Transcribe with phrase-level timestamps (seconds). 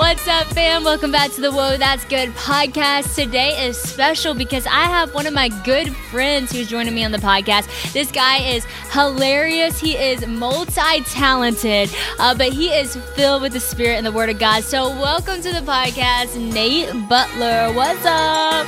[0.00, 0.82] What's up, fam?
[0.82, 3.14] Welcome back to the Whoa That's Good podcast.
[3.14, 7.12] Today is special because I have one of my good friends who's joining me on
[7.12, 7.92] the podcast.
[7.92, 9.78] This guy is hilarious.
[9.78, 14.30] He is multi talented, uh, but he is filled with the Spirit and the Word
[14.30, 14.64] of God.
[14.64, 17.70] So, welcome to the podcast, Nate Butler.
[17.74, 18.66] What's up?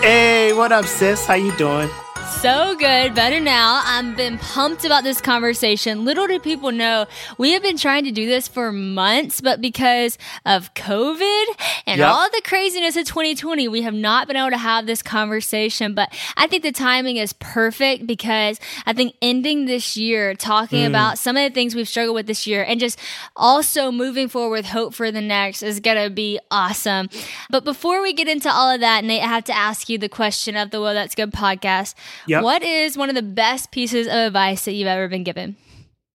[0.00, 1.26] Hey, what up, sis?
[1.26, 1.90] How you doing?
[2.30, 3.14] So good.
[3.16, 3.82] Better now.
[3.84, 6.04] I've been pumped about this conversation.
[6.04, 10.18] Little do people know, we have been trying to do this for months, but because
[10.46, 11.44] of COVID
[11.86, 12.08] and Yep.
[12.08, 15.94] all the craziness of 2020, we have not been able to have this conversation.
[15.94, 20.88] But I think the timing is perfect because I think ending this year, talking Mm.
[20.88, 23.00] about some of the things we've struggled with this year and just
[23.34, 27.08] also moving forward with hope for the next is going to be awesome.
[27.50, 30.08] But before we get into all of that, Nate, I have to ask you the
[30.08, 31.94] question of the Whoa That's Good podcast.
[32.26, 32.42] Yep.
[32.42, 35.56] What is one of the best pieces of advice that you've ever been given?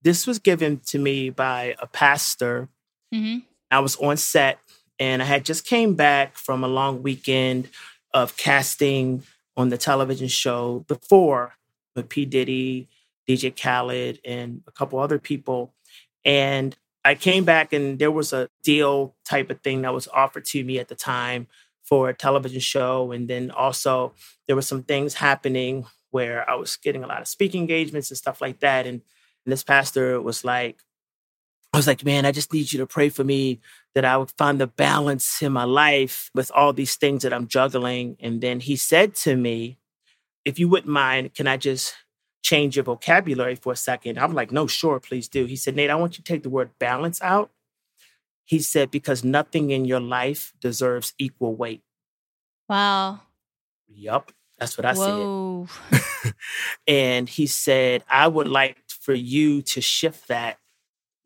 [0.02, 2.68] This was given to me by a pastor.
[3.12, 3.38] hmm
[3.70, 4.60] I was on set
[5.00, 7.68] and I had just came back from a long weekend
[8.12, 9.24] of casting
[9.56, 11.54] on the television show before
[11.96, 12.24] with P.
[12.24, 12.88] Diddy,
[13.28, 15.72] DJ Khaled, and a couple other people.
[16.24, 20.44] And I came back and there was a deal type of thing that was offered
[20.46, 21.48] to me at the time
[21.84, 23.12] for a television show.
[23.12, 24.14] And then also
[24.46, 28.18] there were some things happening where I was getting a lot of speaking engagements and
[28.18, 28.86] stuff like that.
[28.86, 29.02] And,
[29.44, 30.82] and this pastor was like,
[31.72, 33.60] I was like, man, I just need you to pray for me
[33.96, 37.48] that I would find the balance in my life with all these things that I'm
[37.48, 38.16] juggling.
[38.20, 39.78] And then he said to me,
[40.44, 41.94] if you wouldn't mind, can I just
[42.42, 44.18] change your vocabulary for a second?
[44.20, 45.46] I'm like, no, sure, please do.
[45.46, 47.50] He said, Nate, I want you to take the word balance out.
[48.44, 51.82] He said, because nothing in your life deserves equal weight.
[52.68, 53.20] Wow.
[53.88, 56.34] Yup, that's what I said.
[56.86, 60.58] And he said, I would like for you to shift that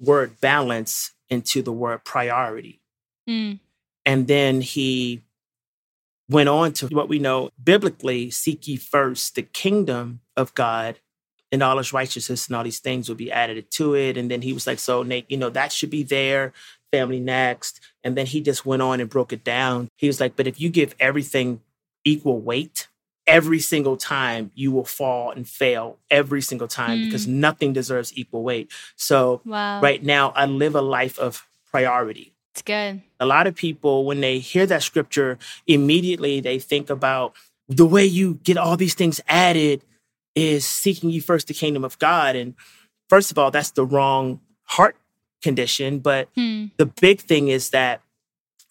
[0.01, 2.81] word balance into the word priority.
[3.29, 3.59] Mm.
[4.07, 5.23] And then he
[6.29, 11.01] went on to what we know biblically seek ye first the kingdom of God
[11.51, 14.17] and all his righteousness and all these things will be added to it.
[14.17, 16.53] And then he was like, So, Nate, you know, that should be there,
[16.93, 17.81] family next.
[18.05, 19.89] And then he just went on and broke it down.
[19.97, 21.61] He was like, But if you give everything
[22.05, 22.89] equal weight,
[23.27, 27.05] every single time you will fall and fail every single time Mm.
[27.05, 28.71] because nothing deserves equal weight.
[28.97, 29.81] So, Wow.
[29.83, 33.03] right now, I live a life of priority It's good.
[33.21, 37.35] a lot of people when they hear that scripture immediately they think about
[37.69, 39.85] the way you get all these things added
[40.35, 42.55] is seeking you first the kingdom of god and
[43.11, 44.97] first of all that's the wrong heart
[45.43, 46.67] condition but Hmm.
[46.77, 48.01] the big thing is that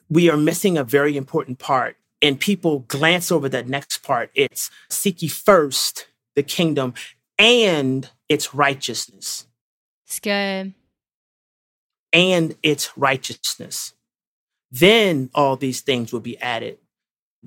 [0.10, 4.70] we are missing a very important part and people glance over that next part it's
[4.90, 6.94] seek ye first the kingdom
[7.40, 9.48] and its righteousness
[10.06, 10.74] It's good.
[12.14, 13.94] and its righteousness.
[14.72, 16.78] Then all these things will be added.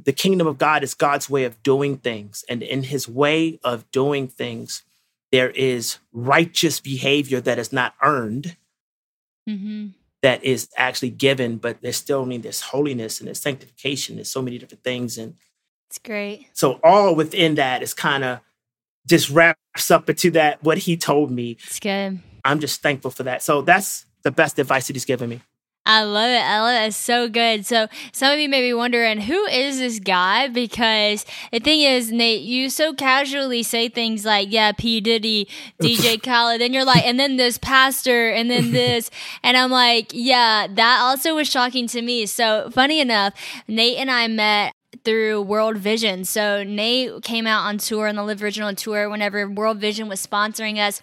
[0.00, 2.44] The kingdom of God is God's way of doing things.
[2.48, 4.82] And in his way of doing things,
[5.32, 8.56] there is righteous behavior that is not earned,
[9.59, 9.87] hmm
[10.22, 14.16] that is actually given, but there's still, I mean, there's holiness and there's sanctification.
[14.16, 15.16] There's so many different things.
[15.16, 15.37] And
[15.89, 16.47] It's great.
[16.53, 18.41] so all within that is kind of
[19.09, 21.57] just wraps up into that, what he told me.
[21.65, 22.21] It's good.
[22.45, 23.42] I'm just thankful for that.
[23.42, 25.41] So that's the best advice that he's given me.
[25.86, 26.42] I love it.
[26.42, 26.86] I love it.
[26.88, 27.65] It's so good.
[27.65, 30.47] So some of you may be wondering, who is this guy?
[30.48, 35.00] Because the thing is, Nate, you so casually say things like, yeah, P.
[35.00, 35.48] Diddy,
[35.82, 39.10] DJ Khaled, and you're like, and then this pastor, and then this.
[39.42, 42.26] and I'm like, yeah, that also was shocking to me.
[42.26, 43.33] So funny enough,
[43.66, 44.74] Nate and I met
[45.04, 46.24] through World Vision.
[46.24, 50.24] So Nate came out on tour on the Live Original tour whenever World Vision was
[50.24, 51.00] sponsoring us.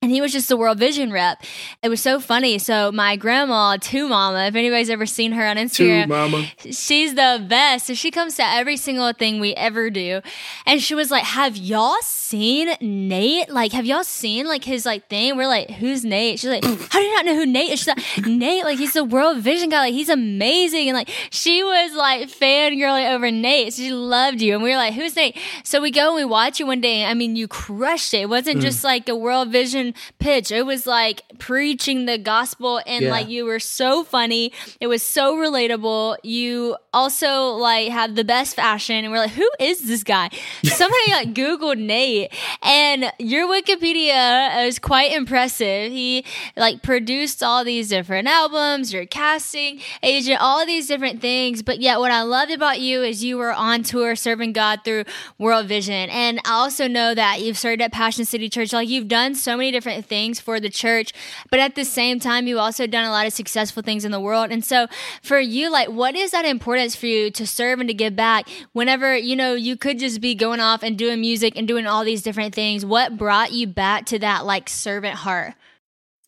[0.00, 1.42] And he was just the World Vision rep.
[1.82, 2.58] It was so funny.
[2.58, 6.46] So my grandma, Two Mama, if anybody's ever seen her on Instagram, Two Mama.
[6.70, 7.86] she's the best.
[7.86, 10.20] So she comes to every single thing we ever do,
[10.66, 13.48] and she was like, "Have y'all seen Nate?
[13.48, 16.98] Like, have y'all seen like his like thing?" We're like, "Who's Nate?" She's like, "How
[16.98, 19.70] do you not know who Nate is?" She's like, "Nate, like he's the World Vision
[19.70, 19.80] guy.
[19.80, 23.74] Like he's amazing." And like she was like fangirling over Nate.
[23.74, 26.60] She loved you, and we were like, "Who's Nate?" So we go and we watch
[26.60, 27.02] you one day.
[27.02, 28.18] And, I mean, you crushed it.
[28.22, 28.62] It wasn't mm.
[28.62, 30.50] just like a World Vision pitch.
[30.50, 33.10] It was like preaching the gospel and Yeah.
[33.10, 34.52] like you were so funny.
[34.80, 36.16] It was so relatable.
[36.22, 40.30] You also like had the best fashion and we're like, who is this guy?
[40.64, 42.17] Somebody like Googled Nate
[42.62, 45.92] and your Wikipedia is quite impressive.
[45.92, 46.24] He
[46.56, 51.62] like produced all these different albums, your casting agent, all these different things.
[51.62, 55.04] But yet what I loved about you is you were on tour serving God through
[55.38, 56.10] World Vision.
[56.10, 58.72] And I also know that you've served at Passion City Church.
[58.72, 61.12] Like you've done so many different things for the church,
[61.50, 64.20] but at the same time, you've also done a lot of successful things in the
[64.20, 64.50] world.
[64.50, 64.86] And so
[65.22, 68.48] for you, like, what is that importance for you to serve and to give back
[68.72, 72.04] whenever, you know, you could just be going off and doing music and doing all
[72.08, 72.84] these different things?
[72.84, 75.54] What brought you back to that like servant heart?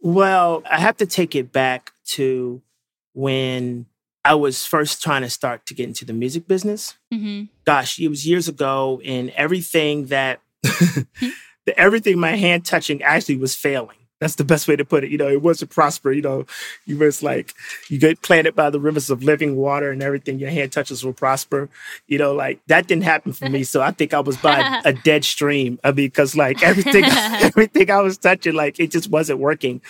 [0.00, 2.62] Well, I have to take it back to
[3.12, 3.86] when
[4.24, 6.96] I was first trying to start to get into the music business.
[7.12, 7.44] Mm-hmm.
[7.64, 13.54] Gosh, it was years ago, and everything that the, everything my hand touching actually was
[13.54, 13.96] failing.
[14.20, 15.10] That's the best way to put it.
[15.10, 16.12] You know, it wasn't prosper.
[16.12, 16.46] You know,
[16.84, 17.54] you was like
[17.88, 21.14] you get planted by the rivers of living water, and everything your hand touches will
[21.14, 21.70] prosper.
[22.06, 23.64] You know, like that didn't happen for me.
[23.64, 25.80] So I think I was by a dead stream.
[25.82, 29.80] I mean, because like everything, everything I was touching, like it just wasn't working.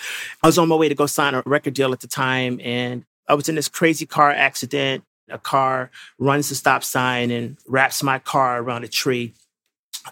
[0.41, 3.03] I was on my way to go sign a record deal at the time, and
[3.27, 5.03] I was in this crazy car accident.
[5.29, 9.33] A car runs the stop sign and wraps my car around a tree.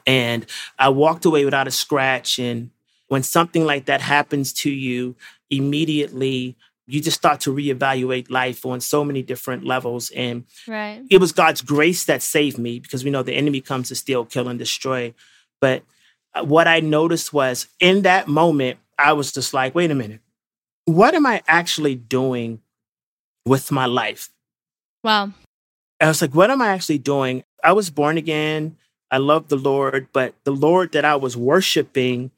[0.05, 0.45] And
[0.77, 2.39] I walked away without a scratch.
[2.39, 2.69] And
[3.09, 5.15] when something like that happens to you,
[5.49, 6.55] immediately
[6.87, 10.09] you just start to reevaluate life on so many different levels.
[10.11, 11.03] And Right.
[11.09, 14.25] it was God's grace that saved me because we know the enemy comes to steal,
[14.25, 15.13] kill, and destroy.
[15.61, 15.83] But
[16.33, 20.21] uh, what I noticed was in that moment, I was just like, wait a minute,
[20.85, 22.61] what am I actually doing
[23.45, 24.29] with my life?
[25.03, 25.33] Wow.
[26.01, 27.43] I was like, what am I actually doing?
[27.63, 28.77] I was born again.
[29.11, 32.31] I love the Lord, but the Lord that I was worshiping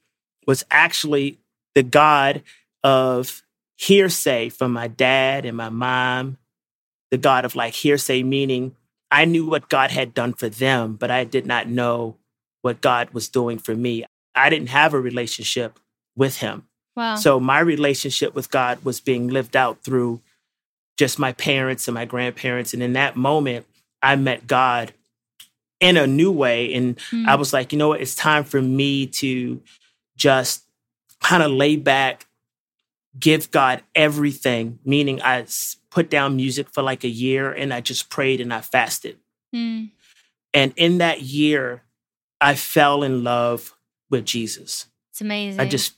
[0.46, 1.38] was actually
[1.74, 2.42] the God
[2.82, 3.42] of
[3.76, 6.38] hearsay from my dad and my mom,
[7.10, 8.74] the God of like hearsay, meaning
[9.10, 12.16] I knew what God had done for them, but I did not know
[12.62, 14.04] what God was doing for me.
[14.34, 15.78] I didn't have a relationship
[16.16, 16.66] with Him.
[16.96, 17.16] Wow.
[17.16, 20.20] So my relationship with God was being lived out through
[20.98, 22.72] just my parents and my grandparents.
[22.74, 23.66] And in that moment,
[24.02, 24.92] I met God
[25.80, 26.72] in a new way.
[26.72, 27.26] And Mm.
[27.26, 28.00] I was like, you know what?
[28.00, 29.60] It's time for me to
[30.22, 30.64] just
[31.20, 32.26] kind of lay back,
[33.18, 35.44] give God everything, meaning I
[35.90, 39.18] put down music for like a year and I just prayed and I fasted.
[39.52, 39.90] Mm.
[40.54, 41.82] And in that year,
[42.40, 43.76] I fell in love
[44.10, 44.86] with Jesus.
[45.10, 45.58] It's amazing.
[45.60, 45.94] I just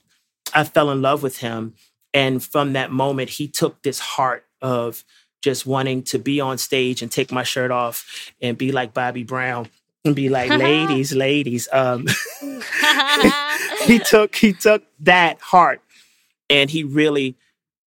[0.55, 1.75] I fell in love with him.
[2.15, 5.05] And from that moment, he took this heart of
[5.43, 9.23] just wanting to be on stage and take my shirt off and be like Bobby
[9.23, 9.69] Brown
[10.03, 11.69] and be like, ladies, ladies.
[11.71, 12.07] Um,
[13.87, 15.81] he took he took that heart
[16.51, 17.37] and he really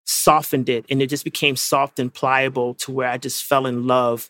[0.06, 3.88] softened it and it just became soft and pliable to where I just fell in
[3.88, 4.29] love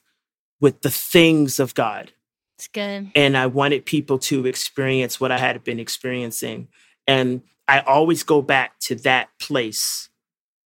[0.59, 2.11] with the things of God
[2.57, 3.11] it's good.
[3.15, 6.67] and I wanted people to experience what I had been experiencing.
[7.05, 10.09] And I always go back to that place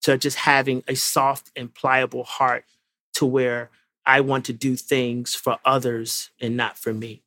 [0.04, 2.64] to just having a soft and pliable heart
[3.16, 3.70] to where
[4.06, 7.24] I want to do things for others and not for me.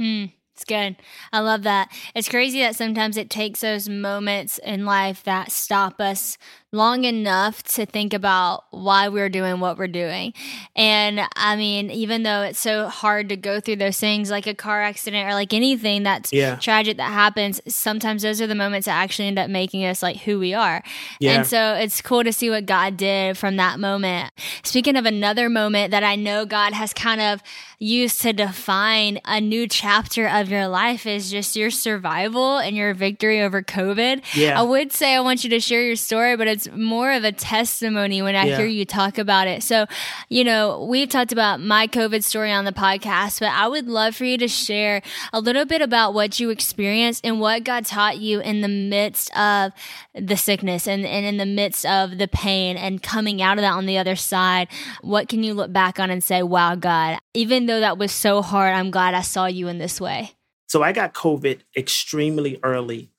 [0.00, 0.96] Mm, it's good.
[1.32, 1.90] I love that.
[2.14, 6.36] It's crazy that sometimes it takes those moments in life that stop us
[6.72, 10.32] long enough to think about why we're doing what we're doing.
[10.76, 14.54] And I mean, even though it's so hard to go through those things like a
[14.54, 16.56] car accident or like anything that's Yeah.
[16.56, 20.18] tragic that happens, sometimes those are the moments that actually end up making us like
[20.18, 20.82] who we are.
[21.18, 21.32] Yeah.
[21.32, 24.32] And so it's cool to see what God did from that moment.
[24.62, 27.42] Speaking of another moment that I know God has kind of
[27.80, 32.92] used to define a new chapter of your life is just your survival and your
[32.94, 34.22] victory over COVID.
[34.34, 34.60] Yeah.
[34.60, 37.32] I would say I want you to share your story, but it's more of a
[37.32, 38.56] testimony when I Yeah.
[38.58, 39.62] hear you talk about it.
[39.62, 39.86] So,
[40.28, 44.16] you know, we've talked about my COVID story on the podcast, but I would love
[44.16, 45.02] for you to share
[45.32, 49.36] a little bit about what you experienced and what God taught you in the midst
[49.36, 49.72] of
[50.14, 53.72] the sickness and, and in the midst of the pain and coming out of that
[53.74, 54.68] on the other side.
[55.02, 58.42] What can you look back on and say, wow, God, even though that was so
[58.42, 60.32] hard, I'm glad I saw you in this way?
[60.66, 63.10] So I got COVID extremely early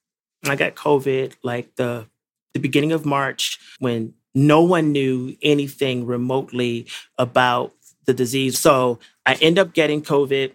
[0.47, 2.07] I got COVID like the
[2.53, 7.73] the beginning of March when no one knew anything remotely about
[8.05, 8.59] the disease.
[8.59, 10.51] So I end up getting COVID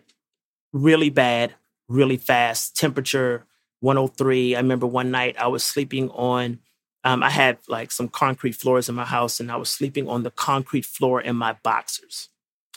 [0.72, 1.54] really bad,
[1.88, 3.44] really fast, temperature
[3.80, 4.54] 103.
[4.54, 6.60] I remember one night I was sleeping on,
[7.04, 10.22] um, I had like some concrete floors in my house, and I was sleeping on
[10.22, 12.28] the concrete floor in my boxers.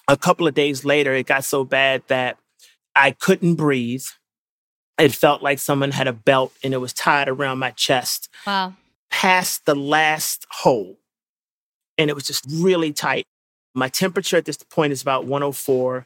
[0.08, 2.38] A couple of days later, it got so bad that
[2.96, 4.06] I couldn't breathe.
[4.98, 8.28] It felt like someone had a belt and it was tied around my chest.
[8.46, 8.74] Wow.
[9.12, 10.98] Past the last hole.
[11.98, 13.26] And it was just really tight.
[13.74, 16.06] My temperature at this point is about 104.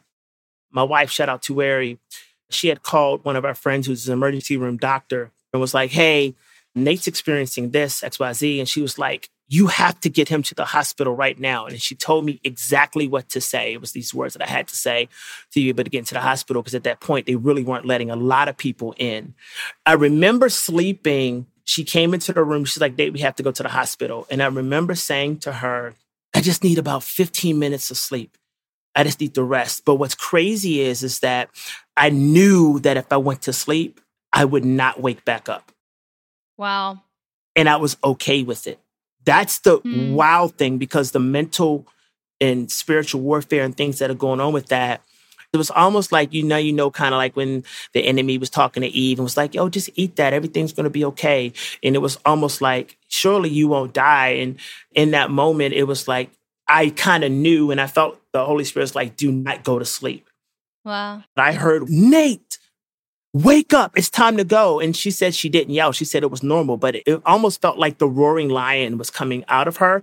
[0.71, 1.99] My wife, shout out to Wary,
[2.49, 5.91] she had called one of our friends who's an emergency room doctor and was like,
[5.91, 6.35] hey,
[6.75, 8.59] Nate's experiencing this, XYZ.
[8.59, 11.65] And she was like, you have to get him to the hospital right now.
[11.65, 13.73] And she told me exactly what to say.
[13.73, 15.09] It was these words that I had to say
[15.51, 17.85] to be able to get into the hospital because at that point, they really weren't
[17.85, 19.35] letting a lot of people in.
[19.85, 21.45] I remember sleeping.
[21.65, 22.65] She came into the room.
[22.65, 24.27] She's like, Nate, we have to go to the hospital.
[24.29, 25.95] And I remember saying to her,
[26.35, 28.37] I just need about 15 minutes of sleep.
[28.95, 29.85] I just need the rest.
[29.85, 31.49] But what's crazy is, is that
[31.95, 34.01] I knew that if I went to sleep,
[34.31, 35.71] I would not wake back up.
[36.57, 37.01] Wow.
[37.55, 38.79] And I was okay with it.
[39.25, 40.13] That's the Mm.
[40.13, 41.87] wow thing because the mental
[42.41, 45.01] and spiritual warfare and things that are going on with that.
[45.53, 48.49] It was almost like, you know, you know, kind of like when the enemy was
[48.49, 50.33] talking to Eve and was like, yo, just eat that.
[50.33, 51.53] Everything's going to be okay.
[51.83, 54.29] And it was almost like, surely you won't die.
[54.29, 54.57] And
[54.95, 56.31] in that moment, it was like,
[56.67, 59.85] I kind of knew and I felt the Holy Spirit's like, do not go to
[59.85, 60.27] sleep.
[60.83, 61.23] Wow.
[61.37, 62.57] I heard, Nate,
[63.33, 63.95] wake up.
[63.95, 64.79] It's time to go.
[64.79, 65.91] And she said she didn't yell.
[65.91, 69.11] She said it was normal, but it, it almost felt like the roaring lion was
[69.11, 70.01] coming out of her.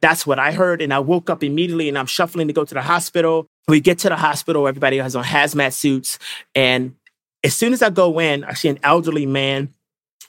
[0.00, 0.82] That's what I heard.
[0.82, 3.46] And I woke up immediately and I'm shuffling to go to the hospital.
[3.70, 4.66] We get to the hospital.
[4.66, 6.18] Everybody has on hazmat suits.
[6.56, 6.96] And
[7.44, 9.72] as soon as I go in, I see an elderly man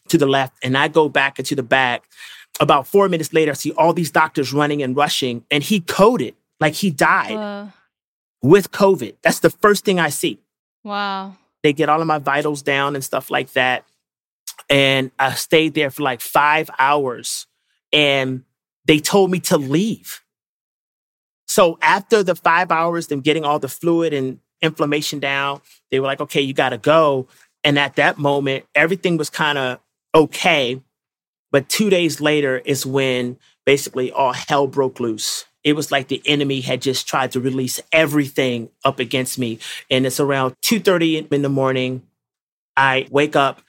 [0.09, 2.03] to the left and I go back into the back.
[2.59, 6.35] About four minutes later, I see all these doctors running and rushing and he coded
[6.59, 7.71] like he died Whoa.
[8.43, 9.15] with COVID.
[9.23, 10.39] That's the first thing I see.
[10.83, 11.35] Wow.
[11.63, 13.85] They get all of my vitals down and stuff like that.
[14.69, 17.47] And I stayed there for like five hours
[17.91, 18.43] and
[18.85, 20.21] they told me to leave.
[21.51, 26.07] So after the five hours, them getting all the fluid and inflammation down, they were
[26.07, 27.27] like, okay, you got to go.
[27.65, 29.79] And at that moment, everything was kind of
[30.15, 30.81] okay.
[31.51, 35.43] But two days later is when basically all hell broke loose.
[35.61, 39.59] It was like the enemy had just tried to release everything up against me.
[39.89, 42.03] And it's around 2:30 in the morning.
[42.77, 43.61] I wake up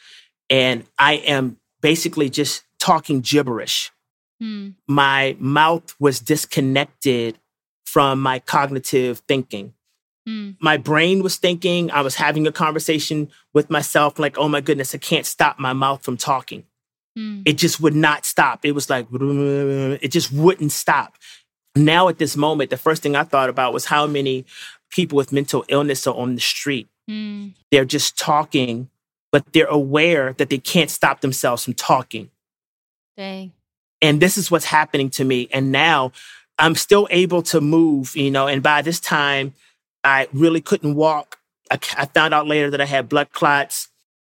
[0.49, 3.91] and I am basically just talking gibberish.
[4.39, 4.71] Hmm.
[4.87, 7.41] My mouth was disconnected
[7.93, 9.75] from my cognitive thinking.
[10.27, 10.53] Hmm.
[10.61, 14.95] My brain was thinking, I was having a conversation with myself, like, oh my goodness,
[14.95, 16.65] I can't stop my mouth from talking.
[17.15, 17.43] Hmm.
[17.45, 18.65] It just would not stop.
[18.65, 21.19] It was like, it just wouldn't stop.
[21.77, 24.47] Now, at this moment, the first thing I thought about was how many
[24.89, 26.89] people with mental illness are on the street.
[27.07, 27.49] Hmm.
[27.71, 28.89] They're just talking,
[29.33, 32.31] but they're aware that they can't stop themselves from talking.
[33.19, 33.53] Dang.
[34.01, 35.49] And this is what's happening to me.
[35.53, 36.13] And now
[36.59, 39.55] I'm still able to move, you know, and by this time,
[40.05, 41.39] I really couldn't walk.
[41.71, 43.89] I, I found out later that I had blood clots.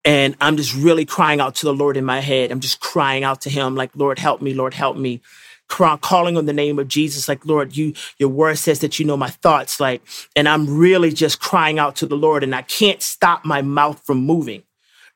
[0.06, 2.50] And I'm just really crying out to the Lord in my head.
[2.50, 5.22] I'm just crying out to Him, like, Lord, help me, Lord, help me.
[5.68, 9.18] Calling on the name of Jesus, like, Lord, you, your word says that you know
[9.18, 10.02] my thoughts, like,
[10.34, 14.02] and I'm really just crying out to the Lord, and I can't stop my mouth
[14.06, 14.64] from moving.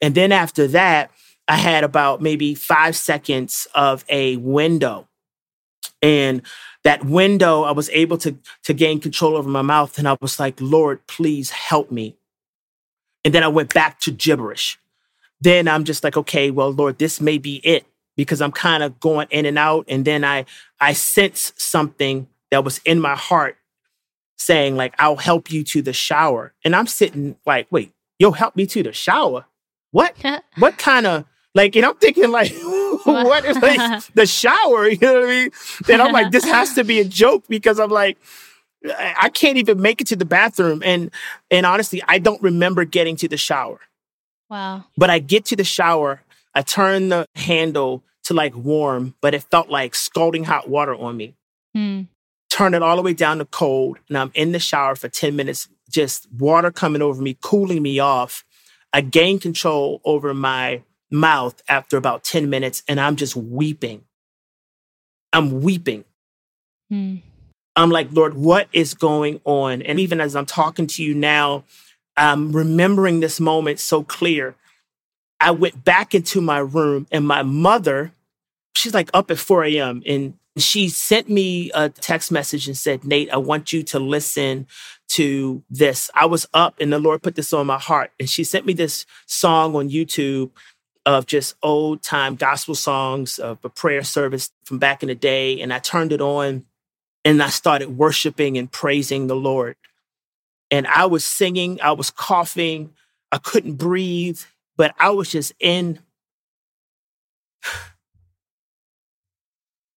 [0.01, 1.09] And then after that,
[1.47, 5.07] I had about maybe five seconds of a window.
[6.01, 6.41] And
[6.83, 9.97] that window, I was able to, to gain control over my mouth.
[9.97, 12.17] And I was like, Lord, please help me.
[13.23, 14.79] And then I went back to gibberish.
[15.39, 17.85] Then I'm just like, okay, well, Lord, this may be it
[18.15, 19.85] because I'm kind of going in and out.
[19.87, 20.45] And then I
[20.79, 23.57] I sense something that was in my heart
[24.37, 26.53] saying, like, I'll help you to the shower.
[26.65, 29.45] And I'm sitting like, wait, you'll help me to the shower?
[29.91, 30.15] What?
[30.57, 32.51] what kind of like, and I'm thinking like,
[33.25, 34.89] what is like the shower?
[34.89, 35.51] You know what I mean?
[35.89, 38.17] And I'm like, this has to be a joke because I'm like,
[38.87, 40.81] I can't even make it to the bathroom.
[40.83, 41.11] And
[41.49, 43.79] and honestly, I don't remember getting to the shower.
[44.49, 44.85] Wow.
[44.97, 46.21] But I get to the shower,
[46.53, 51.17] I turn the handle to like warm, but it felt like scalding hot water on
[51.17, 51.35] me.
[51.73, 52.01] Hmm.
[52.49, 55.37] Turn it all the way down to cold, and I'm in the shower for 10
[55.37, 58.43] minutes, just water coming over me, cooling me off.
[58.91, 64.03] I gain control over my mouth after about 10 minutes, and I'm just weeping.
[65.33, 66.05] I'm weeping.
[66.89, 67.17] Hmm.
[67.75, 69.81] I'm like, Lord, what is going on?
[69.81, 71.63] And even as I'm talking to you now,
[72.17, 74.55] I'm remembering this moment so clear.
[75.39, 78.11] I went back into my room and my mother,
[78.75, 80.03] she's like up at 4 a.m.
[80.05, 84.67] and she sent me a text message and said, Nate, I want you to listen
[85.09, 86.11] to this.
[86.13, 88.11] I was up and the Lord put this on my heart.
[88.19, 90.51] And she sent me this song on YouTube
[91.05, 95.59] of just old time gospel songs of a prayer service from back in the day.
[95.61, 96.65] And I turned it on
[97.25, 99.75] and I started worshiping and praising the Lord.
[100.69, 102.93] And I was singing, I was coughing,
[103.31, 104.39] I couldn't breathe,
[104.77, 105.99] but I was just in.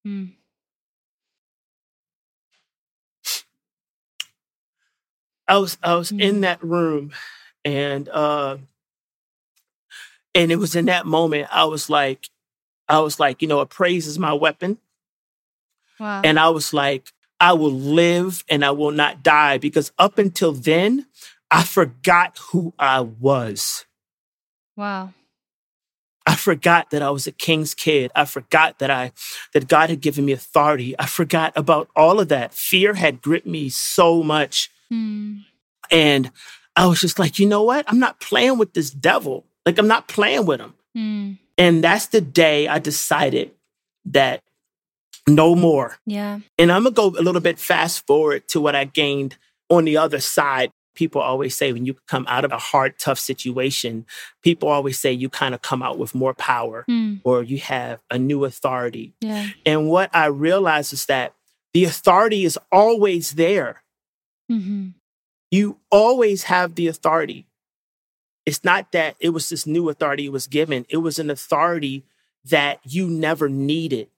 [0.06, 0.32] Mm.
[5.48, 6.20] I was I was Mm.
[6.20, 7.12] in that room
[7.64, 8.58] and uh
[10.34, 12.28] and it was in that moment I was like
[12.88, 14.78] I was like, you know, a praise is my weapon.
[15.98, 16.22] Wow.
[16.24, 20.52] And I was like, I will live and I will not die because up until
[20.52, 21.06] then,
[21.50, 23.86] I forgot who I was.
[24.76, 25.10] wow.
[26.26, 28.10] I forgot that I was a king's kid.
[28.14, 29.12] I forgot that I
[29.52, 30.94] that God had given me authority.
[30.98, 32.54] I forgot about all of that.
[32.54, 34.70] Fear had gripped me so much.
[34.88, 35.40] Hmm.
[35.90, 36.30] And
[36.76, 37.84] I was just like, you know what?
[37.88, 39.44] I'm not playing with this devil.
[39.66, 40.74] Like I'm not playing with them.
[40.94, 41.32] Hmm.
[41.56, 43.52] And that's the day I decided
[44.06, 44.40] that
[45.28, 45.96] no more.
[46.06, 46.40] Yeah.
[46.58, 49.36] And I'm gonna go a little bit fast forward to what I gained
[49.70, 50.70] on the other side.
[50.94, 54.06] People always say when you come out of a hard, tough situation,
[54.42, 57.16] people always say you kind of come out with more power Hmm.
[57.24, 59.12] or you have a new authority.
[59.20, 59.48] Yeah.
[59.66, 61.34] And what I realized is that
[61.72, 63.82] the authority is always there.
[64.48, 64.88] hmm
[65.50, 67.46] You always have the authority.
[68.46, 72.04] It's not that it was this new authority it was given, it was an authority
[72.44, 74.08] that you never needed.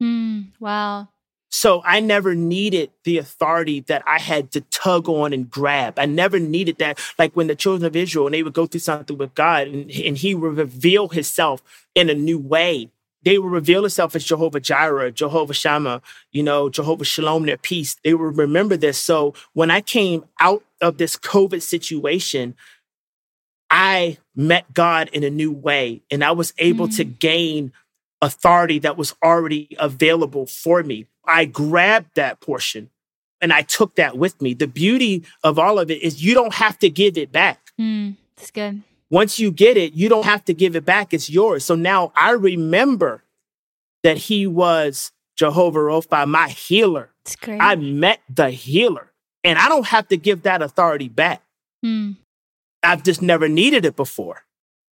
[0.00, 0.42] Hmm.
[0.58, 1.08] Wow.
[1.50, 5.98] So I never needed the authority that I had to tug on and grab.
[5.98, 6.98] I never needed that.
[7.18, 9.90] Like when the children of Israel and they would go through something with God and,
[9.90, 11.62] and he would reveal himself
[11.94, 12.90] in a new way.
[13.22, 16.02] They would reveal himself as Jehovah Jireh, Jehovah Shammah,
[16.32, 17.96] you know, Jehovah Shalom, their peace.
[18.04, 18.98] They would remember this.
[18.98, 22.54] So when I came out of this COVID situation,
[23.80, 27.72] I met God in a new way and I was able to gain
[28.20, 31.06] authority that was already available for me.
[31.24, 32.90] I grabbed that portion
[33.40, 34.52] and I took that with me.
[34.52, 37.70] The beauty of all of it is you don't have to give it back.
[37.78, 38.10] Hmm.
[38.36, 38.82] That's good.
[39.10, 41.14] Once you get it, you don't have to give it back.
[41.14, 41.64] It's yours.
[41.64, 43.22] So now I remember
[44.02, 47.10] that he was Jehovah Rapha, my healer.
[47.24, 47.60] It's great.
[47.62, 49.12] I met the healer
[49.44, 51.42] and I don't have to give that authority back.
[51.80, 52.14] Hmm.
[52.82, 54.44] I've just never needed it before.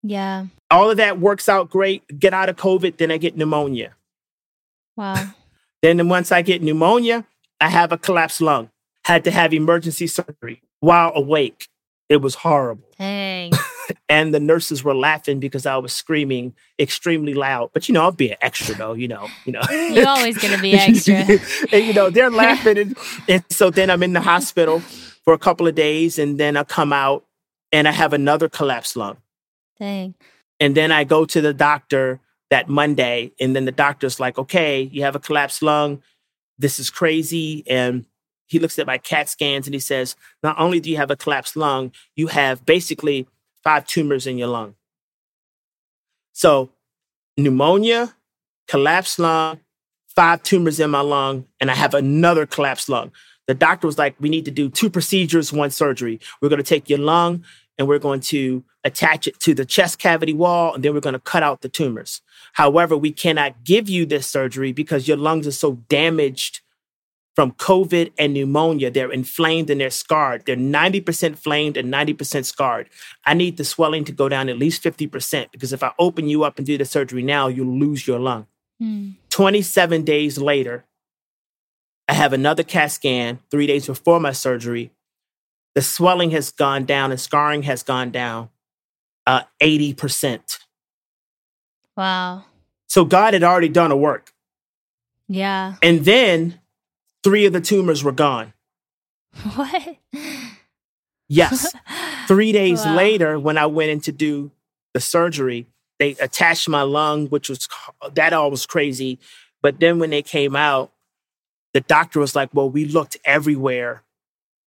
[0.02, 0.46] Yeah.
[0.70, 2.18] All of that works out great.
[2.18, 3.94] Get out of COVID, then I get pneumonia.
[4.96, 5.32] Wow.
[5.82, 7.26] Then once I get pneumonia,
[7.60, 8.70] I have a collapsed lung.
[9.04, 11.68] Had to have emergency surgery while awake.
[12.08, 12.88] It was horrible.
[12.98, 13.52] Dang.
[14.08, 17.70] And the nurses were laughing because I was screaming extremely loud.
[17.72, 19.62] But you know, I'll be an extra though, you know, you know.
[19.70, 21.14] You're always gonna be extra.
[21.14, 22.96] and you know, they're laughing and,
[23.28, 26.64] and so then I'm in the hospital for a couple of days and then I
[26.64, 27.25] come out
[27.76, 29.18] and I have another collapsed lung.
[29.78, 30.14] Dang.
[30.58, 34.80] And then I go to the doctor that Monday, and then the doctor's like, okay,
[34.80, 36.02] you have a collapsed lung.
[36.58, 37.64] This is crazy.
[37.68, 38.06] And
[38.46, 41.16] he looks at my CAT scans and he says, not only do you have a
[41.16, 43.26] collapsed lung, you have basically
[43.62, 44.74] five tumors in your lung.
[46.32, 46.70] So,
[47.36, 48.14] pneumonia,
[48.68, 49.60] collapsed lung,
[50.06, 53.12] five tumors in my lung, and I have another collapsed lung.
[53.48, 56.20] The doctor was like, we need to do two procedures, one surgery.
[56.40, 57.44] We're going to take your lung
[57.78, 61.12] and we're going to attach it to the chest cavity wall, and then we're going
[61.12, 62.22] to cut out the tumors.
[62.54, 66.60] However, we cannot give you this surgery because your lungs are so damaged
[67.36, 68.90] from COVID and pneumonia.
[68.90, 70.46] They're inflamed and they're scarred.
[70.46, 72.88] They're 90% inflamed and 90% scarred.
[73.24, 76.44] I need the swelling to go down at least 50% because if I open you
[76.44, 78.46] up and do the surgery now, you'll lose your lung.
[78.80, 79.10] Hmm.
[79.30, 80.86] 27 days later,
[82.08, 84.92] I have another CAT scan three days before my surgery.
[85.76, 88.48] The swelling has gone down and scarring has gone down
[89.26, 90.58] uh, 80%.
[91.96, 92.44] Wow.
[92.88, 94.32] So God had already done a work.
[95.28, 95.74] Yeah.
[95.82, 96.60] And then
[97.22, 98.52] three of the tumors were gone.
[99.54, 99.96] What?
[101.28, 101.74] Yes.
[102.26, 102.94] Three days Wow.
[102.96, 104.50] later, when I went in to do
[104.94, 105.66] the surgery,
[105.98, 107.68] they attached my lung, which was
[108.14, 109.18] that all was crazy.
[109.60, 110.90] But then when they came out,
[111.74, 114.02] the doctor was like, Well, we looked everywhere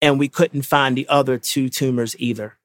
[0.02, 2.58] and we couldn't find the other two tumors either.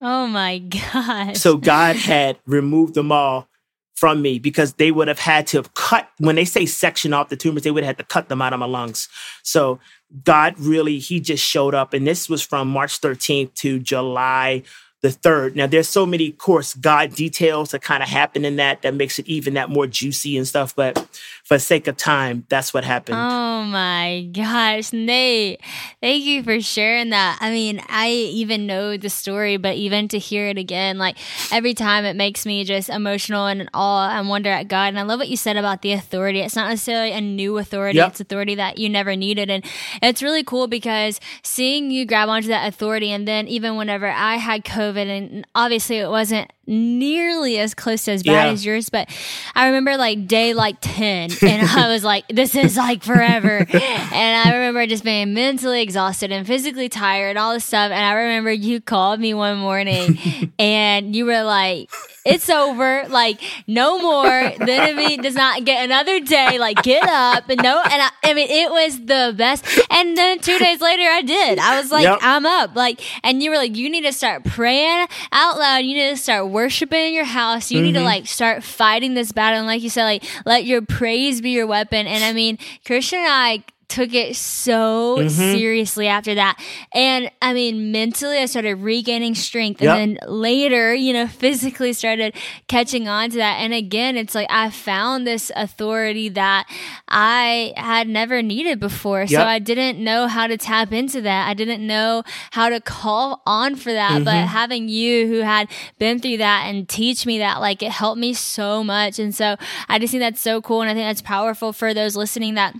[0.00, 0.58] Oh my
[0.92, 1.36] God.
[1.36, 3.48] So God had removed them all
[3.94, 7.30] from me because they would have had to have cut, when they say section off
[7.30, 9.08] the tumors, they would have had to cut them out of my lungs.
[9.42, 9.80] So
[10.22, 11.94] God really, He just showed up.
[11.94, 14.62] And this was from March 13th to July
[15.02, 15.54] the third.
[15.54, 19.18] Now, there's so many, course, God details that kind of happen in that that makes
[19.18, 20.74] it even that more juicy and stuff.
[20.74, 20.98] But
[21.44, 23.18] for sake of time, that's what happened.
[23.18, 25.60] Oh my gosh, Nate.
[26.00, 27.38] Thank you for sharing that.
[27.40, 31.18] I mean, I even know the story, but even to hear it again, like
[31.52, 34.86] every time it makes me just emotional and in awe and wonder at God.
[34.86, 36.40] And I love what you said about the authority.
[36.40, 38.10] It's not necessarily a new authority, yep.
[38.10, 39.50] it's authority that you never needed.
[39.50, 39.64] And
[40.02, 44.36] it's really cool because seeing you grab onto that authority, and then even whenever I
[44.36, 48.52] had COVID, and obviously it wasn't nearly as close to as bad yeah.
[48.52, 49.08] as yours, but
[49.54, 53.58] I remember like day like 10 and I was like, this is like forever.
[53.58, 57.90] and I remember just being mentally exhausted and physically tired, and all this stuff.
[57.90, 61.90] And I remember you called me one morning and you were like,
[62.26, 63.04] it's over.
[63.08, 64.52] Like, no more.
[64.58, 66.58] The enemy does not get another day.
[66.58, 67.48] Like, get up.
[67.48, 69.64] And no, and I, I mean, it was the best.
[69.90, 71.58] And then two days later, I did.
[71.58, 72.18] I was like, yep.
[72.22, 72.74] I'm up.
[72.74, 75.78] Like, and you were like, you need to start praying out loud.
[75.78, 77.70] You need to start worshiping in your house.
[77.70, 77.84] You mm-hmm.
[77.84, 78.06] need to mm-hmm.
[78.06, 79.58] like start fighting this battle.
[79.58, 82.06] And like you said, like, let your praise be your weapon.
[82.06, 85.28] And I mean, Christian and I took it so mm-hmm.
[85.28, 86.60] seriously after that.
[86.92, 89.80] And I mean, mentally, I started regaining strength.
[89.80, 92.34] And then later, you know, physically started
[92.68, 93.58] catching on to that.
[93.58, 96.66] And again, it's like I found this authority that
[97.08, 99.20] I had never needed before.
[99.20, 99.28] Yep.
[99.28, 101.48] So I didn't know how to tap into that.
[101.48, 104.12] I didn't know how to call on for that.
[104.12, 104.24] Mm-hmm.
[104.24, 105.68] But having you who had
[105.98, 109.18] been through that and teach me that, like, it helped me so much.
[109.18, 109.56] And so
[109.88, 110.80] I just think that's so cool.
[110.82, 112.74] And I think that's powerful for those listening that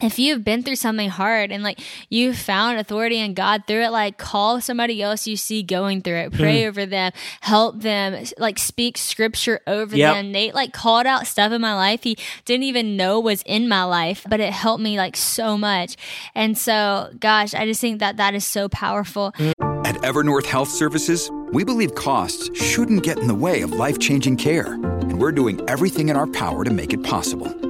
[0.00, 3.90] if you've been through something hard and like you found authority in God through it,
[3.90, 6.68] like call somebody else you see going through it, pray mm.
[6.68, 10.14] over them, help them, like speak scripture over yep.
[10.14, 10.32] them.
[10.32, 13.84] Nate like called out stuff in my life he didn't even know was in my
[13.84, 15.96] life, but it helped me like so much.
[16.34, 19.32] And so, gosh, I just think that that is so powerful.
[19.84, 24.36] At Evernorth Health Services, we believe costs shouldn't get in the way of life changing
[24.36, 27.69] care, and we're doing everything in our power to make it possible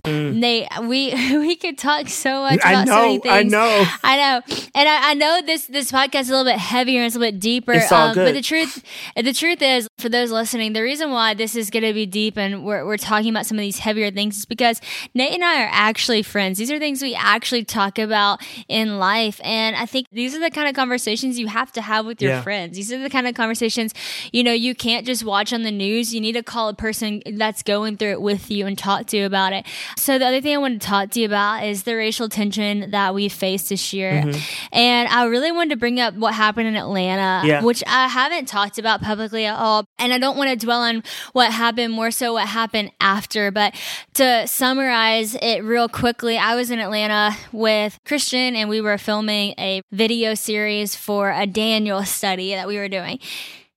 [0.03, 0.35] Mm.
[0.35, 3.33] Nate, we we could talk so much about know, so many things.
[3.33, 3.85] I know.
[4.03, 4.55] I know.
[4.73, 7.19] And I, I, know this this podcast is a little bit heavier and it's a
[7.19, 7.73] little bit deeper.
[7.91, 8.15] Um.
[8.15, 8.83] But the truth
[9.15, 12.65] the truth is, for those listening, the reason why this is gonna be deep and
[12.65, 14.81] we're we're talking about some of these heavier things is because
[15.13, 16.57] Nate and I are actually friends.
[16.57, 19.39] These are things we actually talk about in life.
[19.43, 22.31] And I think these are the kind of conversations you have to have with your
[22.31, 22.41] yeah.
[22.41, 22.75] friends.
[22.75, 23.93] These are the kind of conversations,
[24.31, 26.13] you know, you can't just watch on the news.
[26.13, 29.17] You need to call a person that's going through it with you and talk to
[29.17, 29.65] you about it.
[29.97, 32.91] So the other thing I wanted to talk to you about is the racial tension
[32.91, 34.11] that we faced this year.
[34.11, 34.39] Mm-hmm.
[34.73, 37.63] And I really wanted to bring up what happened in Atlanta, yeah.
[37.63, 39.85] which I haven't talked about publicly at all.
[39.99, 43.51] And I don't want to dwell on what happened, more so what happened after.
[43.51, 43.75] But
[44.15, 49.53] to summarize it real quickly, I was in Atlanta with Christian and we were filming
[49.57, 53.19] a video series for a Daniel study that we were doing.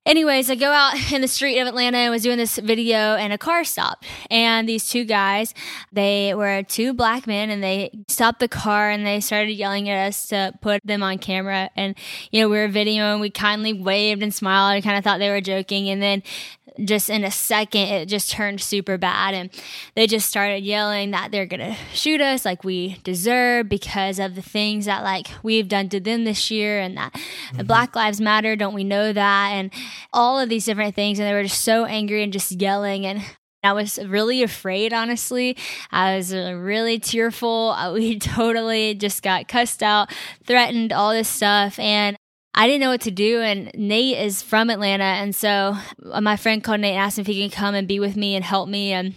[0.07, 3.33] Anyways, I go out in the street of Atlanta and was doing this video and
[3.33, 4.05] a car stopped.
[4.31, 5.55] And these two guys,
[5.93, 10.09] they were two black men and they stopped the car and they started yelling at
[10.09, 11.71] us to put them on camera.
[11.75, 11.97] And,
[12.31, 15.31] you know, we were videoing, we kindly waved and smiled and kind of thought they
[15.31, 15.89] were joking.
[15.89, 16.23] And then
[16.83, 19.35] just in a second, it just turned super bad.
[19.35, 19.51] And
[19.95, 24.35] they just started yelling that they're going to shoot us like we deserve because of
[24.35, 27.67] the things that like we've done to them this year and that mm-hmm.
[27.67, 28.57] Black Lives Matter.
[28.57, 29.51] Don't we know that?
[29.53, 29.73] And
[30.13, 31.19] all of these different things.
[31.19, 33.07] And they were just so angry and just yelling.
[33.07, 33.23] And
[33.63, 35.57] I was really afraid, honestly.
[35.91, 37.75] I was uh, really tearful.
[37.95, 40.11] We totally just got cussed out,
[40.45, 41.79] threatened, all this stuff.
[41.79, 42.17] And
[42.55, 43.41] I didn't know what to do.
[43.41, 45.05] And Nate is from Atlanta.
[45.05, 45.77] And so
[46.11, 48.35] uh, my friend called Nate and asked if he can come and be with me
[48.35, 48.93] and help me.
[48.93, 49.15] And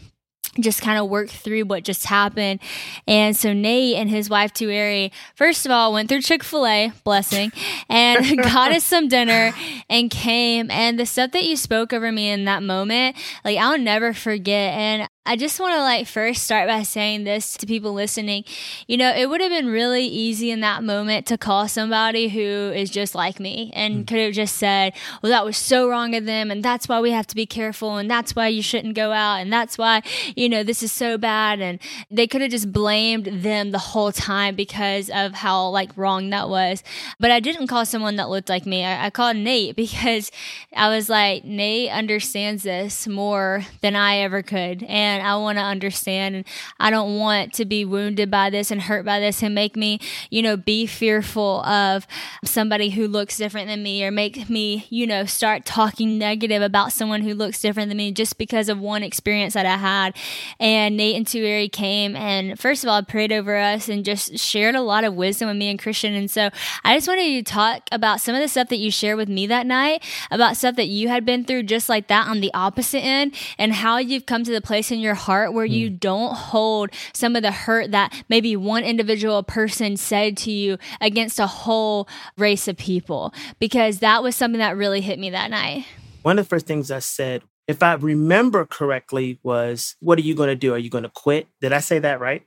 [0.60, 2.60] just kind of work through what just happened.
[3.08, 7.52] And so Nate and his wife Tueri, first of all, went through Chick-fil-A, blessing,
[7.90, 9.54] and got us some dinner
[9.90, 10.72] and came.
[10.72, 14.74] And the stuff that you spoke over me in that moment, like I'll never forget.
[14.74, 18.46] And I just want to like first start by saying this to people listening.
[18.88, 22.40] You know, it would have been really easy in that moment to call somebody who
[22.74, 24.08] is just like me and mm.
[24.08, 26.50] could have just said, well, that was so wrong of them.
[26.50, 27.98] And that's why we have to be careful.
[27.98, 29.42] And that's why you shouldn't go out.
[29.42, 30.02] And that's why,
[30.38, 31.60] you know, this is so bad.
[31.60, 36.30] And they could have just blamed them the whole time because of how like wrong
[36.30, 36.84] that was.
[37.20, 38.86] But I didn't call someone that looked like me.
[38.86, 40.32] I, I called Nate because
[40.74, 44.84] I was like, Nate understands this more than I ever could.
[44.84, 46.46] And and I want to understand and
[46.80, 50.00] I don't want to be wounded by this and hurt by this and make me,
[50.30, 52.08] you know, be fearful of
[52.44, 56.92] somebody who looks different than me or make me, you know, start talking negative about
[56.92, 60.16] someone who looks different than me just because of one experience that I had.
[60.60, 64.76] And Nate and Tueri came and first of all prayed over us and just shared
[64.76, 66.14] a lot of wisdom with me and Christian.
[66.14, 66.50] And so
[66.84, 69.30] I just wanted you to talk about some of the stuff that you shared with
[69.30, 72.52] me that night, about stuff that you had been through just like that on the
[72.54, 75.72] opposite end and how you've come to the place in your your heart where mm.
[75.72, 75.96] you hmm.
[75.96, 81.40] don't hold some of the hurt that maybe one individual person said to you against
[81.40, 85.86] a whole race of people because that was something that really hit me that night.
[86.22, 90.36] One of the first things I said, if I remember correctly, was, What are you
[90.36, 90.74] going to do?
[90.74, 91.48] Are you going to quit?
[91.62, 92.44] Did I say that right?